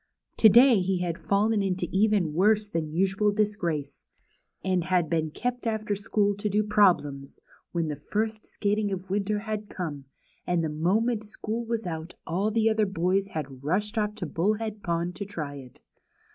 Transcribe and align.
To 0.37 0.49
day 0.49 0.79
he 0.79 0.97
had 1.01 1.19
fallen 1.19 1.61
into 1.61 1.87
even 1.91 2.33
worse 2.33 2.67
than 2.67 2.89
usual 2.91 3.31
dis 3.31 3.55
grace, 3.55 4.07
and 4.63 4.85
had 4.85 5.11
been 5.11 5.29
kept 5.29 5.67
after 5.67 5.95
school 5.95 6.33
to 6.37 6.49
do 6.49 6.63
problems, 6.63 7.39
when 7.71 7.87
the 7.87 7.95
first 7.95 8.43
skating 8.47 8.91
of 8.91 9.01
the 9.03 9.11
winter 9.11 9.37
had 9.41 9.69
come, 9.69 10.05
and 10.47 10.63
the 10.63 10.69
moment 10.69 11.23
school 11.23 11.67
w^as 11.67 11.85
out 11.85 12.15
all 12.25 12.49
the 12.49 12.67
other 12.67 12.87
boys 12.87 13.27
had 13.27 13.63
rushed 13.63 13.95
off 13.95 14.15
to 14.15 14.25
Bullhead 14.25 14.81
Pond 14.81 15.13
to 15.17 15.23
try 15.23 15.57
it. 15.57 15.83